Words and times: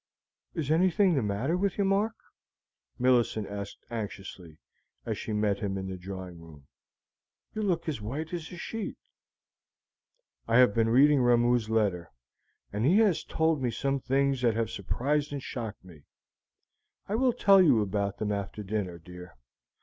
"Is 0.55 0.71
anything 0.71 1.13
the 1.13 1.21
matter 1.21 1.55
with 1.55 1.77
you, 1.77 1.85
Mark?" 1.85 2.15
Millicent 2.97 3.47
asked 3.47 3.83
anxiously, 3.91 4.57
as 5.05 5.15
she 5.15 5.31
met 5.31 5.59
him 5.59 5.77
in 5.77 5.87
the 5.89 5.95
drawing 5.95 6.41
room; 6.41 6.65
"you 7.53 7.61
look 7.61 7.87
as 7.87 8.01
white 8.01 8.33
as 8.33 8.51
a 8.51 8.57
sheet." 8.57 8.97
"I 10.47 10.57
have 10.57 10.73
been 10.73 10.89
reading 10.89 11.21
Ramoo's 11.21 11.69
letter, 11.69 12.09
and 12.73 12.83
he 12.83 12.97
has 12.97 13.23
told 13.23 13.61
me 13.61 13.69
some 13.69 13.99
things 13.99 14.41
that 14.41 14.55
have 14.55 14.71
surprised 14.71 15.31
and 15.33 15.43
shocked 15.43 15.85
me. 15.85 16.05
I 17.07 17.13
will 17.13 17.31
tell 17.31 17.61
you 17.61 17.81
about 17.83 18.17
them 18.17 18.31
after 18.31 18.63
dinner, 18.63 18.97
dear. 18.97 19.37